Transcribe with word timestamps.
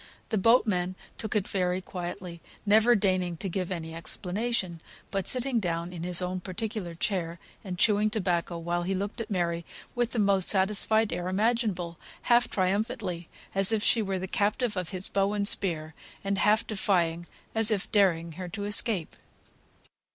The 0.29 0.37
boatman 0.39 0.95
took 1.19 1.35
it 1.35 1.47
very 1.47 1.79
quietly, 1.79 2.41
never 2.65 2.95
deigning 2.95 3.37
to 3.37 3.47
give 3.47 3.71
any 3.71 3.93
explanation, 3.93 4.81
but 5.11 5.27
sitting 5.27 5.59
down 5.59 5.93
in 5.93 6.01
his 6.01 6.23
own 6.23 6.39
particular 6.39 6.95
chair, 6.95 7.37
and 7.63 7.77
chewing 7.77 8.09
tobacco, 8.09 8.57
while 8.57 8.81
he 8.81 8.95
looked 8.95 9.21
at 9.21 9.29
Mary 9.29 9.63
with 9.93 10.11
the 10.11 10.17
most 10.17 10.47
satisfied 10.49 11.13
air 11.13 11.27
imaginable, 11.27 11.99
half 12.23 12.49
triumphantly, 12.49 13.29
as 13.53 13.71
if 13.71 13.83
she 13.83 14.01
were 14.01 14.17
the 14.17 14.27
captive 14.27 14.75
of 14.75 14.89
his 14.89 15.07
bow 15.07 15.33
and 15.33 15.47
spear, 15.47 15.93
and 16.23 16.39
half 16.39 16.65
defyingly, 16.65 17.27
as 17.53 17.69
if 17.69 17.91
daring 17.91 18.31
her 18.37 18.49
to 18.49 18.65
escape. 18.65 19.15